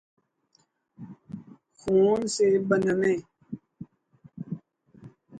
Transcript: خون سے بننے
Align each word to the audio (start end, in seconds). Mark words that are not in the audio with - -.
خون 1.79 2.19
سے 2.35 2.47
بننے 2.67 3.13